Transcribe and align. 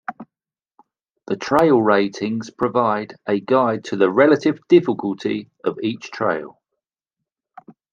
The 1.27 1.35
trail 1.37 1.79
ratings 1.79 2.49
provide 2.49 3.13
a 3.27 3.39
guide 3.39 3.83
to 3.83 3.95
the 3.95 4.09
relative 4.09 4.57
difficulty 4.67 5.51
of 5.63 5.77
each 5.83 6.09
trail. 6.09 6.59